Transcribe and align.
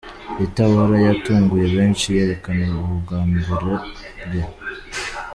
Rita 0.37 0.63
Ora 0.81 0.97
yatunguye 1.07 1.65
benshi 1.75 2.05
yerekana 2.15 2.65
ubwambure 2.79 3.53
bwe. 4.27 4.41